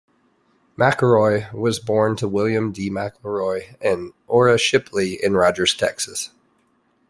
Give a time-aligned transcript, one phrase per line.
[0.79, 2.89] McElroy was born to William D.
[2.89, 6.31] McElroy and Ora Shipley in Rogers, Texas.